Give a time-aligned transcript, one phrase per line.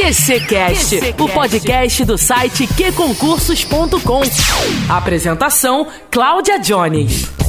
[0.00, 4.22] QCcast, o podcast do site qconcursos.com.
[4.88, 7.39] Apresentação: Cláudia Jones.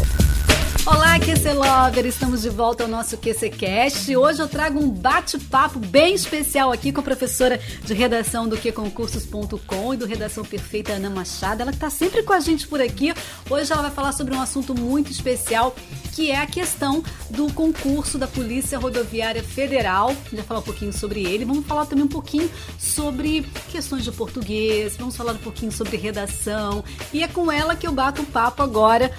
[0.84, 2.08] Olá, QC Lover!
[2.08, 4.16] Estamos de volta ao nosso QCcast.
[4.18, 9.94] Hoje eu trago um bate-papo bem especial aqui com a professora de redação do QConcursos.com
[9.94, 11.62] e do Redação Perfeita, Ana Machado.
[11.62, 13.14] Ela está sempre com a gente por aqui.
[13.48, 15.76] Hoje ela vai falar sobre um assunto muito especial,
[16.14, 20.16] que é a questão do concurso da Polícia Rodoviária Federal.
[20.34, 21.46] Vai falar um pouquinho sobre ele.
[21.46, 26.84] Vamos falar também um pouquinho sobre questões de português, vamos falar um pouquinho sobre redação.
[27.14, 29.12] E é com ela que eu bato um papo agora.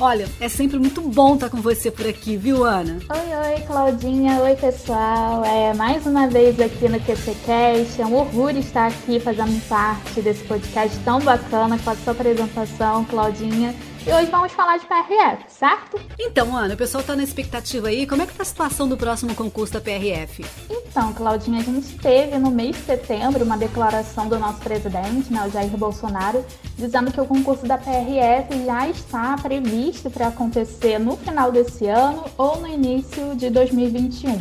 [0.00, 2.98] Olha, é sempre muito bom estar com você por aqui, viu, Ana?
[3.10, 4.40] Oi, oi, Claudinha.
[4.42, 5.44] Oi, pessoal.
[5.44, 8.00] É mais uma vez aqui no QCCast.
[8.00, 13.04] É um orgulho estar aqui fazendo parte desse podcast tão bacana com a sua apresentação,
[13.06, 13.74] Claudinha.
[14.08, 16.00] E hoje vamos falar de PRF, certo?
[16.18, 18.06] Então, Ana, o pessoal tá na expectativa aí.
[18.06, 20.46] Como é que tá a situação do próximo concurso da PRF?
[20.70, 25.46] Então, Claudinha, a gente teve no mês de setembro uma declaração do nosso presidente, né,
[25.46, 26.42] o Jair Bolsonaro,
[26.74, 32.24] dizendo que o concurso da PRF já está previsto para acontecer no final desse ano
[32.38, 34.38] ou no início de 2021.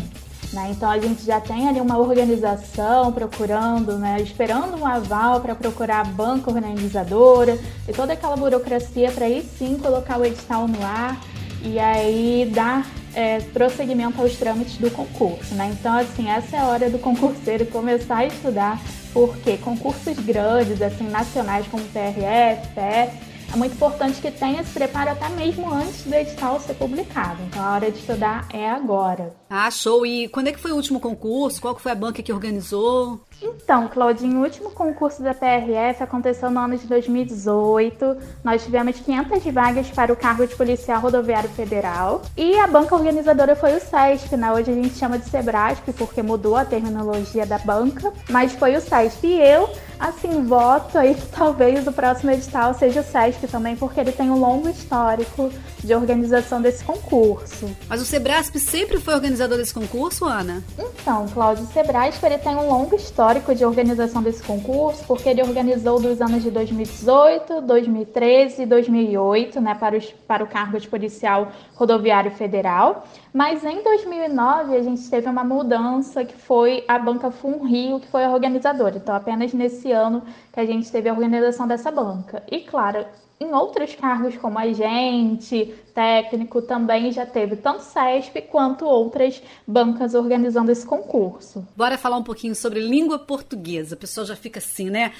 [0.54, 0.70] Né?
[0.72, 6.02] Então a gente já tem ali uma organização procurando, né, esperando um aval para procurar
[6.02, 11.20] a banca organizadora e toda aquela burocracia para aí sim colocar o edital no ar
[11.62, 15.56] e aí dar é, prosseguimento aos trâmites do concurso.
[15.56, 15.76] Né?
[15.78, 18.80] Então, assim, essa é a hora do concurseiro começar a estudar,
[19.12, 25.12] porque concursos grandes, assim, nacionais como PRF, PF, é muito importante que tenha esse preparo
[25.12, 27.42] até mesmo antes do edital ser publicado.
[27.48, 29.34] Então a hora de estudar é agora.
[29.50, 30.06] Ah, show!
[30.06, 31.62] E quando é que foi o último concurso?
[31.62, 33.22] Qual foi a banca que organizou?
[33.42, 38.18] Então, Claudinho, o último concurso da PRF aconteceu no ano de 2018.
[38.44, 42.24] Nós tivemos 500 vagas para o cargo de policial rodoviário federal.
[42.36, 44.52] E a banca organizadora foi o SESP, né?
[44.52, 48.12] Hoje a gente chama de Sebrasp, porque mudou a terminologia da banca.
[48.30, 49.28] Mas foi o SESP.
[49.28, 54.00] E eu Assim, voto aí que talvez o próximo edital seja o SESC também, porque
[54.00, 55.52] ele tem um longo histórico
[55.84, 57.70] de organização desse concurso.
[57.90, 60.64] Mas o Sebrasp sempre foi organizador desse concurso, Ana?
[60.78, 65.42] Então, Cláudio, o Sebrasp ele tem um longo histórico de organização desse concurso, porque ele
[65.42, 70.88] organizou dos anos de 2018, 2013 e 2008, né, para, os, para o cargo de
[70.88, 73.06] policial rodoviário federal.
[73.34, 78.26] Mas em 2009 a gente teve uma mudança que foi a Banca Funrio, que foi
[78.26, 78.98] a organizadora.
[78.98, 82.44] Então, apenas nesse ano que a gente teve a organização dessa banca.
[82.50, 83.06] E claro,
[83.40, 90.72] em outros cargos como agente, técnico, também já teve tanto CESP quanto outras bancas organizando
[90.72, 91.68] esse concurso.
[91.76, 93.94] Bora falar um pouquinho sobre língua portuguesa.
[93.94, 95.14] O pessoal já fica assim, né?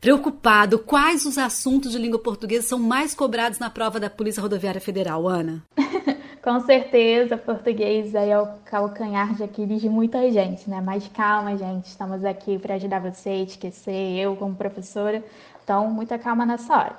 [0.00, 0.78] Preocupado.
[0.78, 5.28] Quais os assuntos de língua portuguesa são mais cobrados na prova da Polícia Rodoviária Federal,
[5.28, 5.62] Ana?
[6.42, 10.80] Com certeza, português aí é o calcanhar de Aquiles de muita gente, né?
[10.80, 15.22] Mas calma, gente, estamos aqui para ajudar você, esquecer, eu como professora.
[15.62, 16.96] Então, muita calma nessa hora.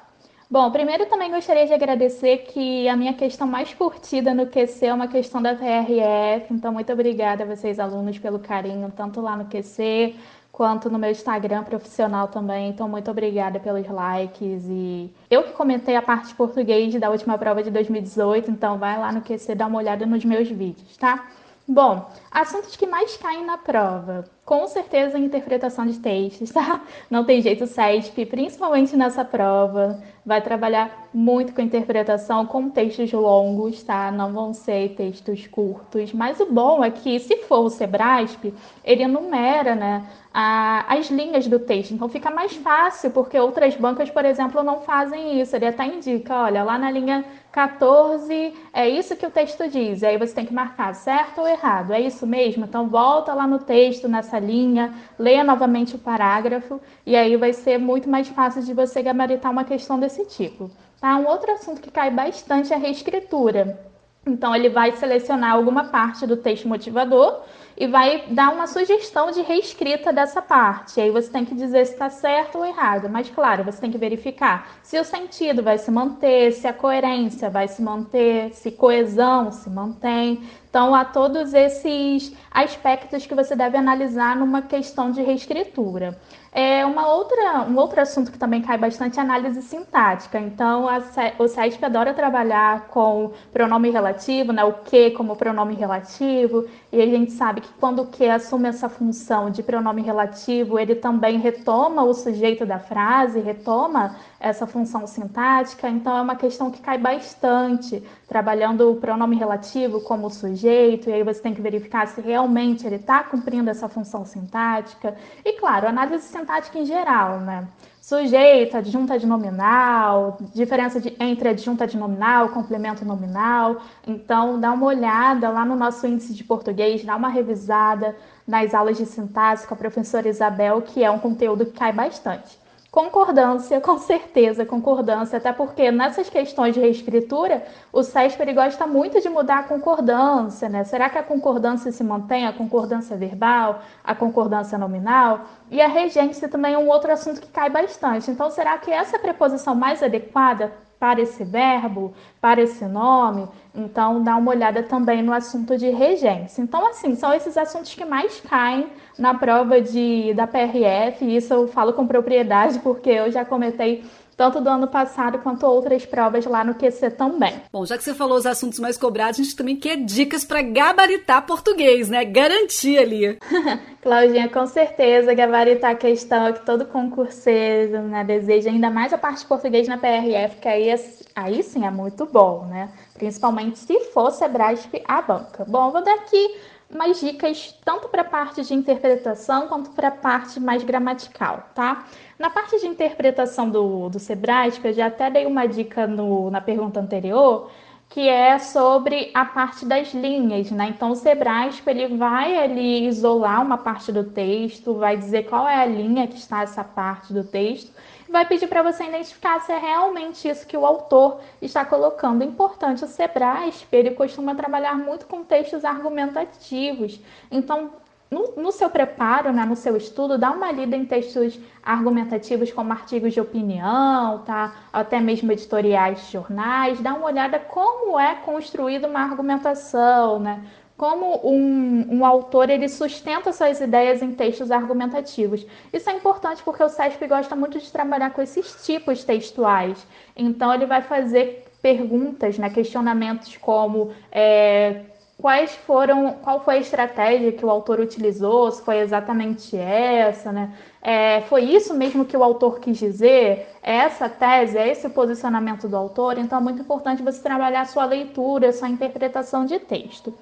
[0.49, 4.93] Bom, primeiro também gostaria de agradecer que a minha questão mais curtida no QC é
[4.93, 9.45] uma questão da TRF, então muito obrigada a vocês alunos pelo carinho, tanto lá no
[9.45, 10.15] QC
[10.53, 12.69] quanto no meu Instagram profissional também.
[12.69, 14.63] Então, muito obrigada pelos likes.
[14.69, 18.97] E eu que comentei a parte de português da última prova de 2018, então vai
[18.99, 21.25] lá no QC dar uma olhada nos meus vídeos, tá?
[21.67, 24.25] Bom, assuntos que mais caem na prova.
[24.45, 26.81] Com certeza, interpretação de textos, tá?
[27.09, 33.11] Não tem jeito, o SESP, principalmente nessa prova, vai trabalhar muito com interpretação, com textos
[33.13, 34.11] longos, tá?
[34.11, 36.11] Não vão ser textos curtos.
[36.11, 41.47] Mas o bom é que, se for o Sebrasp, ele enumera, né, a, as linhas
[41.47, 41.91] do texto.
[41.93, 45.55] Então fica mais fácil, porque outras bancas, por exemplo, não fazem isso.
[45.55, 50.01] Ele até indica, olha, lá na linha 14 é isso que o texto diz.
[50.01, 51.93] E aí você tem que marcar certo ou errado.
[51.93, 52.65] É isso mesmo?
[52.65, 57.53] Então volta lá no texto, nessa essa linha, leia novamente o parágrafo e aí vai
[57.53, 60.71] ser muito mais fácil de você gabaritar uma questão desse tipo.
[60.99, 61.15] Tá?
[61.17, 63.92] Um outro assunto que cai bastante é a reescritura.
[64.25, 67.41] Então, ele vai selecionar alguma parte do texto motivador
[67.75, 71.01] e vai dar uma sugestão de reescrita dessa parte.
[71.01, 73.09] Aí você tem que dizer se está certo ou errado.
[73.09, 77.49] Mas, claro, você tem que verificar se o sentido vai se manter, se a coerência
[77.49, 80.43] vai se manter, se coesão se mantém.
[80.69, 86.17] Então, há todos esses aspectos que você deve analisar numa questão de reescritura.
[86.55, 90.39] É uma outra, um outro assunto que também cai bastante é análise sintática.
[90.39, 91.01] Então, a,
[91.39, 97.07] o SESP adora trabalhar com pronome relativo, né, o que como pronome relativo, e a
[97.07, 102.03] gente sabe que quando o que assume essa função de pronome relativo, ele também retoma
[102.03, 105.89] o sujeito da frase, retoma essa função sintática.
[105.89, 111.23] Então, é uma questão que cai bastante, trabalhando o pronome relativo como sujeito e aí
[111.23, 115.15] você tem que verificar se realmente ele está cumprindo essa função sintática.
[115.43, 117.67] E, claro, análise sintática em geral, né?
[118.03, 123.81] Sujeito, adjunta de nominal, diferença de, entre adjunta de nominal, complemento nominal.
[124.05, 128.13] Então, dá uma olhada lá no nosso índice de português, dá uma revisada
[128.45, 132.59] nas aulas de sintaxe com a professora Isabel, que é um conteúdo que cai bastante.
[132.93, 139.19] Concordância, com certeza, concordância, até porque nessas questões de reescritura, o SESP ele gosta muito
[139.19, 140.83] de mudar a concordância, né?
[140.83, 145.45] Será que a concordância se mantém, a concordância verbal, a concordância nominal?
[145.71, 148.29] E a regência também é um outro assunto que cai bastante.
[148.29, 150.71] Então, será que essa preposição mais adequada
[151.03, 153.45] para esse verbo, para esse nome.
[153.75, 156.61] Então, dá uma olhada também no assunto de regência.
[156.61, 158.87] Então, assim, são esses assuntos que mais caem
[159.19, 161.25] na prova de, da PRF.
[161.25, 164.05] E isso eu falo com propriedade, porque eu já comentei
[164.35, 167.61] tanto do ano passado quanto outras provas lá no QC também.
[167.71, 170.61] Bom, já que você falou os assuntos mais cobrados, a gente também quer dicas para
[170.61, 172.25] gabaritar português, né?
[172.25, 173.37] Garantir ali.
[174.01, 179.39] Claudinha, com certeza, gabaritar a questão que todo concurseiro né, deseja, ainda mais a parte
[179.39, 180.99] de português na PRF, que aí, é,
[181.35, 182.89] aí sim é muito bom, né?
[183.13, 185.63] Principalmente se for Sebrasp a banca.
[185.65, 186.57] Bom, vou dar aqui
[186.95, 192.05] mais dicas tanto para a parte de interpretação quanto para a parte mais gramatical, tá?
[192.37, 196.61] Na parte de interpretação do, do Sebrasp, eu já até dei uma dica no, na
[196.61, 197.69] pergunta anterior,
[198.09, 200.89] que é sobre a parte das linhas, né?
[200.89, 205.81] Então o Sebrasp ele vai ali isolar uma parte do texto, vai dizer qual é
[205.81, 207.91] a linha que está essa parte do texto,
[208.33, 212.43] vai pedir para você identificar se é realmente isso que o autor está colocando.
[212.43, 217.19] Importante, o Sebrasp ele costuma trabalhar muito com textos argumentativos.
[217.51, 217.91] Então
[218.31, 222.91] no, no, seu preparo, né, no seu estudo, dá uma lida em textos argumentativos como
[222.91, 224.73] artigos de opinião, tá?
[224.91, 230.65] até mesmo editoriais jornais, dá uma olhada como é construída uma argumentação, né?
[231.03, 235.67] Como um, um, autor ele sustenta suas ideias em textos argumentativos.
[235.91, 240.07] Isso é importante porque o SESP gosta muito de trabalhar com esses tipos textuais.
[240.33, 245.01] Então ele vai fazer perguntas, né, questionamentos como é,
[245.37, 250.71] quais foram, qual foi a estratégia que o autor utilizou, se foi exatamente essa, né?
[251.01, 253.67] É, foi isso mesmo que o autor quis dizer?
[253.83, 256.37] É essa tese, é esse o posicionamento do autor?
[256.37, 260.33] Então é muito importante você trabalhar a sua leitura, a sua interpretação de texto.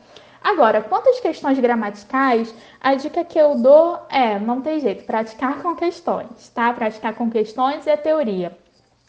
[0.43, 5.61] Agora, quanto às questões gramaticais, a dica que eu dou é, não tem jeito, praticar
[5.61, 6.73] com questões, tá?
[6.73, 8.57] Praticar com questões e a teoria.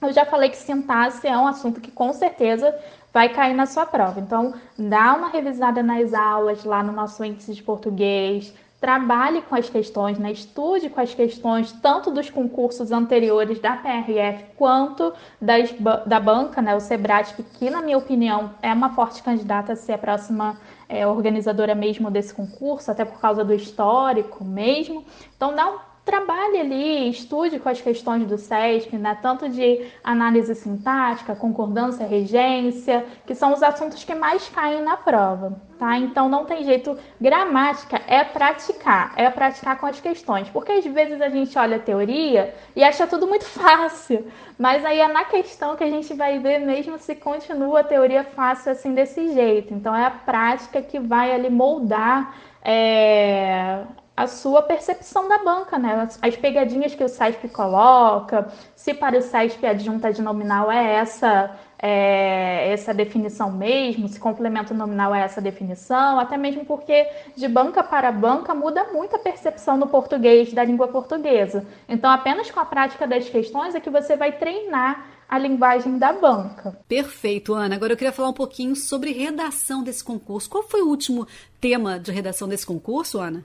[0.00, 2.76] Eu já falei que sintaxe é um assunto que com certeza
[3.12, 4.20] vai cair na sua prova.
[4.20, 8.52] Então, dá uma revisada nas aulas lá no nosso índice de português,
[8.82, 10.32] trabalhe com as questões, né?
[10.32, 15.72] estude com as questões tanto dos concursos anteriores da PRF quanto das,
[16.04, 16.74] da banca, né?
[16.74, 20.58] o Sebrasp, que na minha opinião é uma forte candidata a ser a próxima
[20.88, 25.04] é, organizadora mesmo desse concurso, até por causa do histórico mesmo.
[25.36, 29.16] Então dá um trabalhe ali, estude com as questões do SESP, né?
[29.22, 35.60] tanto de análise sintática, concordância, regência, que são os assuntos que mais caem na prova,
[35.78, 35.96] tá?
[35.98, 41.20] Então não tem jeito, gramática é praticar, é praticar com as questões, porque às vezes
[41.20, 44.26] a gente olha a teoria e acha tudo muito fácil,
[44.58, 48.24] mas aí é na questão que a gente vai ver mesmo se continua a teoria
[48.24, 49.72] fácil assim desse jeito.
[49.72, 52.34] Então é a prática que vai ali moldar
[52.64, 53.84] é,
[54.16, 56.08] a sua percepção da banca, né?
[56.20, 60.96] As pegadinhas que o SESP coloca, se para o SESP a adjunta de nominal é
[60.96, 67.48] essa, é, essa definição mesmo, se complemento nominal é essa definição, até mesmo porque de
[67.48, 71.66] banca para banca muda muito a percepção no português, da língua portuguesa.
[71.88, 76.12] Então, apenas com a prática das questões é que você vai treinar a linguagem da
[76.12, 76.78] banca.
[76.86, 77.74] Perfeito, Ana.
[77.74, 80.50] Agora eu queria falar um pouquinho sobre redação desse concurso.
[80.50, 81.26] Qual foi o último
[81.58, 83.42] tema de redação desse concurso, Ana?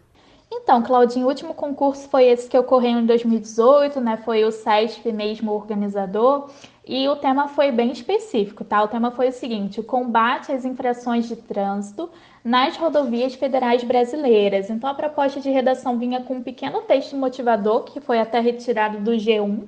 [0.50, 4.18] Então, Claudinho, o último concurso foi esse que ocorreu em 2018, né?
[4.18, 6.50] Foi o SESP mesmo organizador.
[6.86, 8.82] E o tema foi bem específico, tá?
[8.82, 12.10] O tema foi o seguinte: o combate às infrações de trânsito
[12.44, 14.70] nas rodovias federais brasileiras.
[14.70, 19.00] Então, a proposta de redação vinha com um pequeno texto motivador, que foi até retirado
[19.00, 19.68] do G1,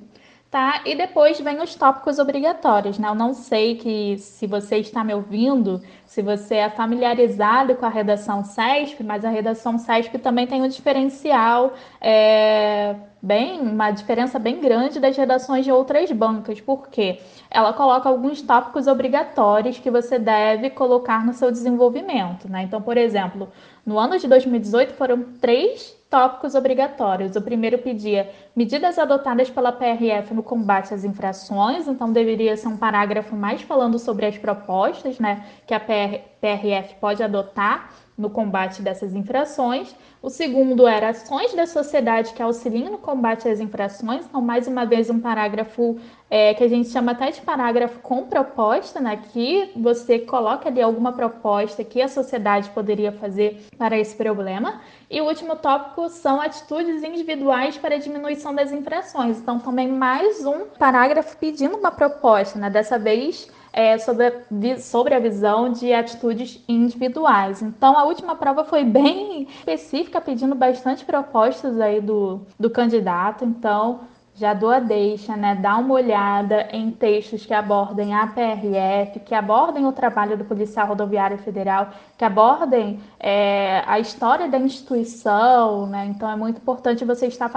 [0.50, 0.82] tá?
[0.84, 3.08] E depois vem os tópicos obrigatórios, né?
[3.08, 7.88] Eu não sei que se você está me ouvindo, se você é familiarizado com a
[7.88, 14.60] redação CESP, mas a redação CESP também tem um diferencial, é, bem, uma diferença bem
[14.60, 20.70] grande das redações de outras bancas, porque ela coloca alguns tópicos obrigatórios que você deve
[20.70, 22.62] colocar no seu desenvolvimento, né?
[22.62, 23.48] Então, por exemplo,
[23.84, 27.36] no ano de 2018 foram três tópicos obrigatórios.
[27.36, 32.76] O primeiro pedia medidas adotadas pela PRF no combate às infrações, então deveria ser um
[32.76, 39.14] parágrafo mais falando sobre as propostas né, que a PRF pode adotar no combate dessas
[39.14, 39.94] infrações.
[40.22, 44.26] O segundo era ações da sociedade que auxiliem no combate às infrações.
[44.26, 45.96] Então, mais uma vez, um parágrafo
[46.28, 49.18] é, que a gente chama até de parágrafo com proposta, né?
[49.32, 54.82] Que você coloca ali alguma proposta que a sociedade poderia fazer para esse problema.
[55.10, 59.38] E o último tópico são atitudes individuais para a diminuição das infrações.
[59.38, 62.68] Então, também mais um parágrafo pedindo uma proposta, né?
[62.68, 67.62] Dessa vez é, sobre, a, sobre a visão de atitudes individuais.
[67.62, 73.44] Então, a última prova foi bem específica, pedindo bastante propostas aí do, do candidato.
[73.44, 74.00] Então,
[74.40, 75.54] já dou a deixa, né?
[75.54, 80.86] Dá uma olhada em textos que abordem a PRF, que abordem o trabalho do Policial
[80.86, 86.06] Rodoviário Federal, que abordem é, a história da instituição, né?
[86.06, 87.50] Então é muito importante você estar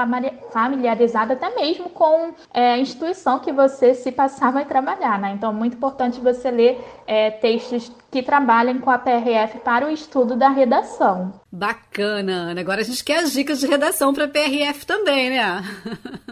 [0.51, 5.31] familiarizado até mesmo com é, a instituição que você se passar vai trabalhar, né?
[5.37, 9.89] Então é muito importante você ler é, textos que trabalhem com a PRF para o
[9.89, 11.33] estudo da redação.
[11.49, 12.59] Bacana, Ana.
[12.59, 15.63] Agora a gente quer as dicas de redação para PRF também, né?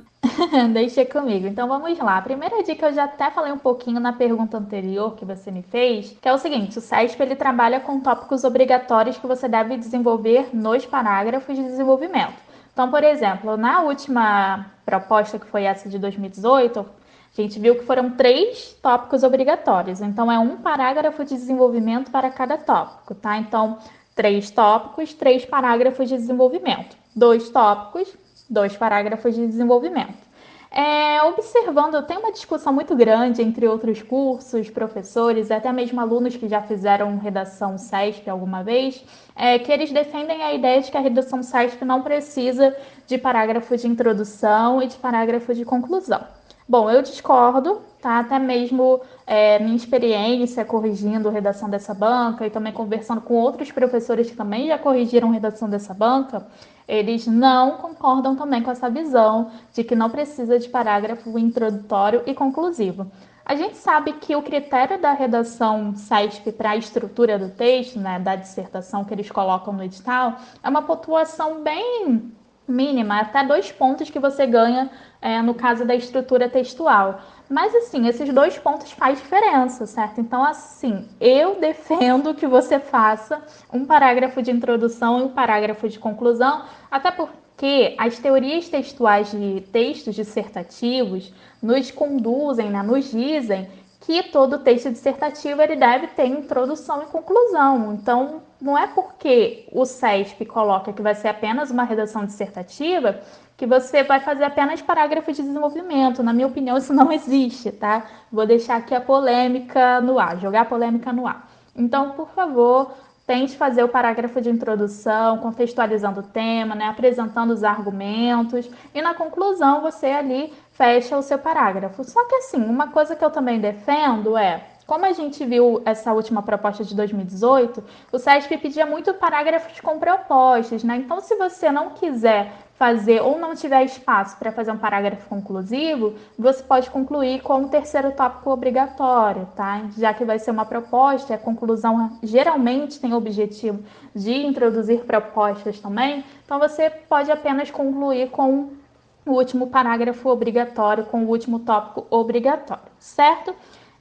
[0.74, 1.48] Deixa comigo.
[1.48, 2.18] Então vamos lá.
[2.18, 5.62] A primeira dica eu já até falei um pouquinho na pergunta anterior que você me
[5.62, 9.78] fez, que é o seguinte: o SESP ele trabalha com tópicos obrigatórios que você deve
[9.78, 12.34] desenvolver nos parágrafos de desenvolvimento.
[12.74, 17.86] Então, por exemplo, na última proposta que foi essa de 2018, a gente viu que
[17.86, 20.02] foram três tópicos obrigatórios.
[20.02, 23.38] Então, é um parágrafo de desenvolvimento para cada tópico, tá?
[23.38, 23.78] Então,
[24.16, 26.96] três tópicos, três parágrafos de desenvolvimento.
[27.14, 28.16] Dois tópicos,
[28.50, 30.31] dois parágrafos de desenvolvimento.
[30.74, 36.48] É, observando, tem uma discussão muito grande entre outros cursos, professores, até mesmo alunos que
[36.48, 39.04] já fizeram redação SESP alguma vez,
[39.36, 42.74] é, que eles defendem a ideia de que a redação SESP não precisa
[43.06, 46.24] de parágrafo de introdução e de parágrafo de conclusão.
[46.70, 48.20] Bom, eu discordo, tá?
[48.20, 54.30] Até mesmo é, minha experiência corrigindo redação dessa banca e também conversando com outros professores
[54.30, 56.48] que também já corrigiram redação dessa banca,
[56.92, 62.34] eles não concordam também com essa visão de que não precisa de parágrafo introdutório e
[62.34, 63.10] conclusivo.
[63.46, 68.20] A gente sabe que o critério da redação SESP para a estrutura do texto, né,
[68.20, 72.30] da dissertação que eles colocam no edital, é uma pontuação bem
[72.72, 74.90] mínima, até dois pontos que você ganha
[75.22, 77.22] é, no caso da estrutura textual.
[77.50, 80.20] Mas assim, esses dois pontos faz diferença, certo?
[80.20, 86.00] Então, assim, eu defendo que você faça um parágrafo de introdução e um parágrafo de
[86.00, 93.68] conclusão, até porque as teorias textuais de textos dissertativos nos conduzem, né, nos dizem
[94.02, 97.94] que todo texto dissertativo ele deve ter introdução e conclusão.
[97.94, 103.20] Então, não é porque o SESP coloca que vai ser apenas uma redação dissertativa
[103.56, 106.24] que você vai fazer apenas parágrafo de desenvolvimento.
[106.24, 108.08] Na minha opinião, isso não existe, tá?
[108.32, 111.48] Vou deixar aqui a polêmica no ar, jogar a polêmica no ar.
[111.76, 112.92] Então, por favor,
[113.28, 119.14] tente fazer o parágrafo de introdução, contextualizando o tema, né, apresentando os argumentos, e na
[119.14, 120.52] conclusão você ali
[120.82, 122.04] fecha o seu parágrafo.
[122.04, 126.12] Só que assim, uma coisa que eu também defendo é como a gente viu essa
[126.12, 130.98] última proposta de 2018, o SESP pedia muito parágrafos com propostas, né?
[130.98, 136.16] Então, se você não quiser fazer ou não tiver espaço para fazer um parágrafo conclusivo,
[136.38, 139.84] você pode concluir com o terceiro tópico obrigatório, tá?
[139.98, 143.82] Já que vai ser uma proposta, a conclusão geralmente tem o objetivo
[144.16, 148.81] de introduzir propostas também, então você pode apenas concluir com
[149.26, 153.54] o último parágrafo obrigatório, com o último tópico obrigatório, certo?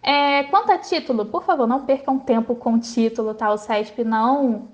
[0.03, 3.53] É, quanto a título, por favor, não percam tempo com título, tá?
[3.53, 4.69] O CESP não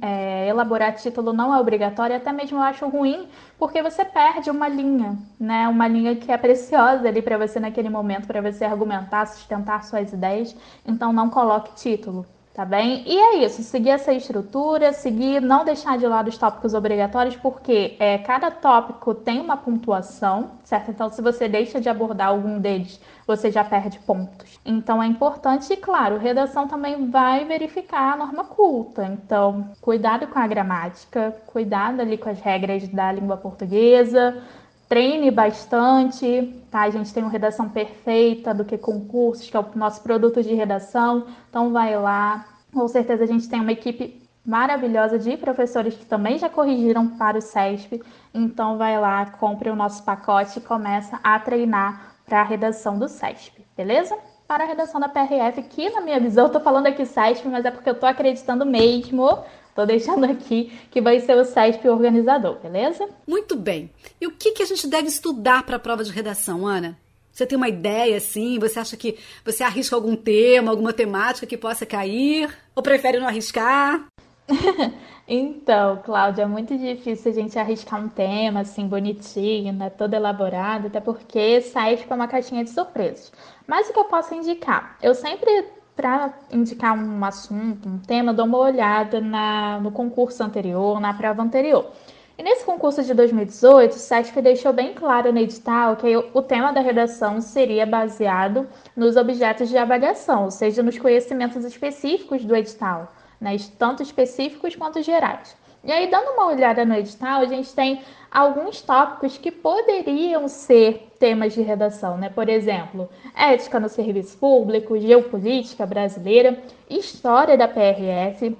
[0.00, 4.68] é, elaborar título não é obrigatório, até mesmo eu acho ruim, porque você perde uma
[4.68, 5.66] linha, né?
[5.68, 10.12] Uma linha que é preciosa ali para você naquele momento, para você argumentar, sustentar suas
[10.12, 10.54] ideias.
[10.86, 12.24] Então não coloque título,
[12.56, 13.02] tá bem?
[13.06, 17.94] E é isso, seguir essa estrutura, seguir, não deixar de lado os tópicos obrigatórios, porque
[18.00, 20.90] é, cada tópico tem uma pontuação, certo?
[20.90, 24.58] Então, se você deixa de abordar algum deles, você já perde pontos.
[24.64, 29.04] Então, é importante, e claro, redação também vai verificar a norma culta.
[29.04, 34.42] Então, cuidado com a gramática, cuidado ali com as regras da língua portuguesa,
[34.88, 36.82] treine bastante, tá?
[36.82, 40.54] A gente tem uma redação perfeita do que concursos, que é o nosso produto de
[40.54, 41.26] redação.
[41.48, 42.46] Então vai lá.
[42.72, 47.38] Com certeza a gente tem uma equipe maravilhosa de professores que também já corrigiram para
[47.38, 48.02] o SESP.
[48.32, 53.08] Então vai lá, compre o nosso pacote e começa a treinar para a redação do
[53.08, 54.16] SESP, beleza?
[54.46, 57.64] Para a redação da PRF, que na minha visão, eu tô falando aqui SESP, mas
[57.64, 59.42] é porque eu tô acreditando mesmo
[59.76, 63.06] Tô deixando aqui que vai ser o SESP organizador, beleza?
[63.28, 63.90] Muito bem.
[64.18, 66.98] E o que, que a gente deve estudar para a prova de redação, Ana?
[67.30, 68.58] Você tem uma ideia assim?
[68.58, 72.48] Você acha que você arrisca algum tema, alguma temática que possa cair?
[72.74, 74.06] Ou prefere não arriscar?
[75.28, 80.86] então, Cláudia, é muito difícil a gente arriscar um tema assim bonitinho, né, todo elaborado,
[80.86, 83.30] até porque sai para uma caixinha de surpresas.
[83.66, 84.96] Mas o que eu posso indicar?
[85.02, 91.00] Eu sempre para indicar um assunto, um tema, dou uma olhada na, no concurso anterior,
[91.00, 91.90] na prova anterior.
[92.38, 96.70] E nesse concurso de 2018, o SESP deixou bem claro no edital que o tema
[96.70, 103.10] da redação seria baseado nos objetos de avaliação, ou seja, nos conhecimentos específicos do edital,
[103.40, 105.56] né, tanto específicos quanto gerais.
[105.86, 111.12] E aí, dando uma olhada no edital, a gente tem alguns tópicos que poderiam ser
[111.16, 112.28] temas de redação, né?
[112.28, 116.58] Por exemplo, ética no serviço público, geopolítica brasileira,
[116.90, 118.56] história da PRF.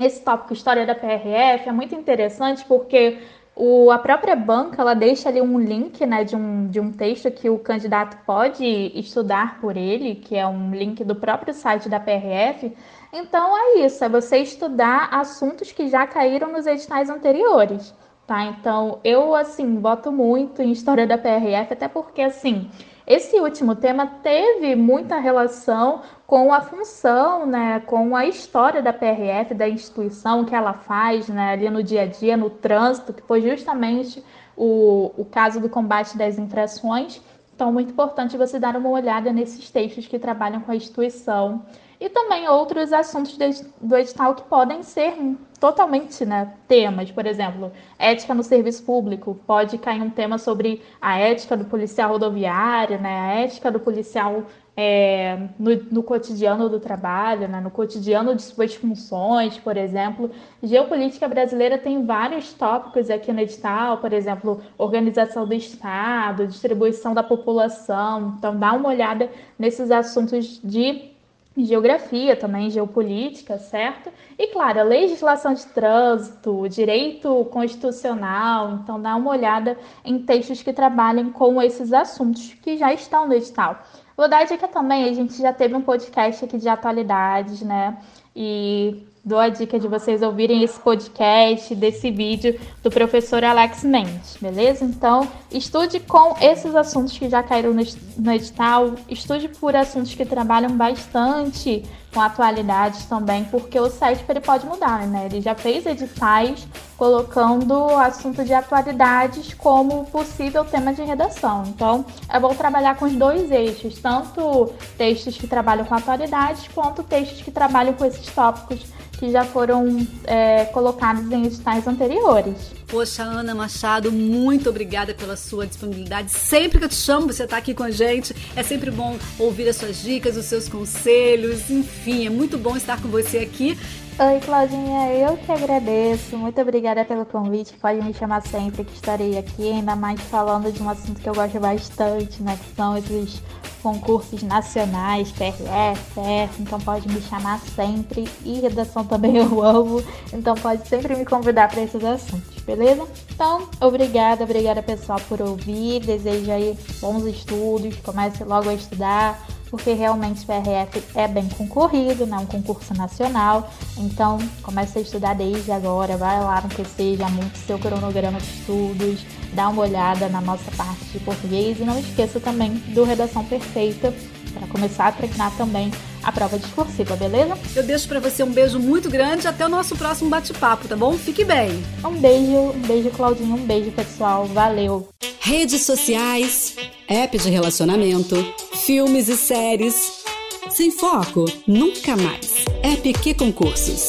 [0.00, 3.18] Esse tópico história da PRF é muito interessante porque
[3.54, 7.30] o, a própria banca ela deixa ali um link né, de, um, de um texto
[7.30, 12.00] que o candidato pode estudar por ele, que é um link do próprio site da
[12.00, 12.74] PRF.
[13.12, 17.94] Então é isso, é você estudar assuntos que já caíram nos editais anteriores.
[18.26, 18.44] Tá?
[18.44, 22.70] Então, eu assim boto muito em história da PRF, até porque assim,
[23.06, 26.00] esse último tema teve muita relação
[26.32, 31.52] com a função, né, com a história da PRF, da instituição que ela faz, né,
[31.52, 34.24] ali no dia a dia, no trânsito, que foi justamente
[34.56, 37.20] o, o caso do combate das infrações.
[37.54, 41.66] Então, muito importante você dar uma olhada nesses textos que trabalham com a instituição
[42.00, 43.38] e também outros assuntos
[43.78, 45.14] do edital que podem ser
[45.60, 47.12] totalmente né, temas.
[47.12, 49.38] Por exemplo, ética no serviço público.
[49.46, 54.44] Pode cair um tema sobre a ética do policial rodoviário, né, a ética do policial
[54.76, 60.30] é, no, no, cotidiano do trabalho, né, no cotidiano de suas funções, por exemplo.
[60.62, 67.22] Geopolítica brasileira tem vários tópicos aqui no edital, por exemplo, organização do Estado, distribuição da
[67.22, 68.34] população.
[68.38, 71.12] Então, dá uma olhada nesses assuntos de
[71.56, 74.10] geografia também, geopolítica, certo?
[74.38, 80.72] E claro, a legislação de trânsito, direito constitucional, então dá uma olhada em textos que
[80.72, 83.82] trabalhem com esses assuntos que já estão no edital.
[84.22, 87.98] Vou dar a dica também, a gente já teve um podcast aqui de atualidades, né?
[88.36, 94.36] E dou a dica de vocês ouvirem esse podcast, desse vídeo do professor Alex Mendes,
[94.40, 94.84] beleza?
[94.84, 97.74] Então, estude com esses assuntos que já caíram
[98.16, 101.82] no edital, estude por assuntos que trabalham bastante
[102.12, 105.26] com atualidades também, porque o site ele pode mudar, né?
[105.26, 111.64] Ele já fez editais colocando assunto de atualidades como possível tema de redação.
[111.66, 117.02] Então, é bom trabalhar com os dois eixos, tanto textos que trabalham com atualidades, quanto
[117.02, 118.84] textos que trabalham com esses tópicos
[119.18, 122.81] que já foram é, colocados em editais anteriores.
[122.92, 126.30] Poxa, Ana Machado, muito obrigada pela sua disponibilidade.
[126.30, 128.36] Sempre que eu te chamo, você está aqui com a gente.
[128.54, 131.70] É sempre bom ouvir as suas dicas, os seus conselhos.
[131.70, 133.78] Enfim, é muito bom estar com você aqui.
[134.18, 136.36] Oi, Claudinha, eu que agradeço.
[136.36, 137.72] Muito obrigada pelo convite.
[137.80, 141.34] Pode me chamar sempre que estarei aqui, ainda mais falando de um assunto que eu
[141.34, 142.58] gosto bastante, né?
[142.62, 143.40] Que são esses
[143.82, 148.28] concursos nacionais, PF, então pode me chamar sempre.
[148.44, 153.06] E redação também eu amo, então pode sempre me convidar para esses assuntos, beleza?
[153.34, 156.00] Então, obrigada, obrigada pessoal por ouvir.
[156.00, 162.26] Desejo aí bons estudos, comece logo a estudar porque realmente o PRF é bem concorrido,
[162.26, 162.36] né?
[162.36, 163.72] um concurso nacional.
[163.96, 168.44] Então, comece a estudar desde agora, vai lá no PC, já monte seu cronograma de
[168.44, 173.42] estudos, dá uma olhada na nossa parte de português e não esqueça também do Redação
[173.46, 174.12] Perfeita
[174.52, 175.90] para começar a treinar também
[176.22, 177.56] a prova discursiva, beleza?
[177.74, 181.14] Eu deixo para você um beijo muito grande até o nosso próximo bate-papo, tá bom?
[181.14, 181.82] Fique bem.
[182.04, 185.08] Um beijo, um beijo Claudinho, um beijo pessoal, valeu.
[185.40, 186.76] Redes sociais,
[187.12, 188.36] app de relacionamento,
[188.74, 190.22] filmes e séries.
[190.70, 192.64] Sem foco, nunca mais.
[192.82, 194.08] App que concursos.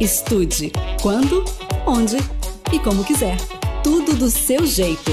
[0.00, 1.44] Estude quando,
[1.86, 2.16] onde
[2.72, 3.36] e como quiser.
[3.84, 5.10] Tudo do seu jeito.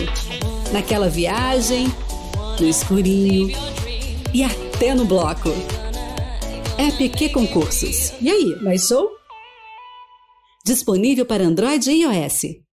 [0.72, 1.88] Naquela viagem,
[2.58, 3.50] no escurinho
[4.34, 5.50] e até no bloco.
[6.78, 8.14] App que concursos.
[8.22, 9.10] E aí, mais show?
[10.66, 12.69] Disponível para Android e iOS.